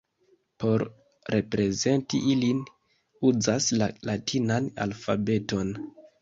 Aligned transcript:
Por 0.61 0.83
reprezenti 1.35 2.21
ilin, 2.35 2.63
uzas 3.33 3.69
la 3.83 3.91
latinan 4.11 4.73
alfabeton. 4.87 5.71